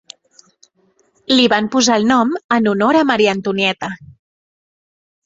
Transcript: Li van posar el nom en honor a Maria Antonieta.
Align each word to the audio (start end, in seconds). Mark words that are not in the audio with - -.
Li 1.33 1.43
van 1.53 1.67
posar 1.75 1.97
el 2.01 2.07
nom 2.11 2.31
en 2.57 2.71
honor 2.71 2.99
a 3.03 3.05
Maria 3.11 3.37
Antonieta. 3.39 3.91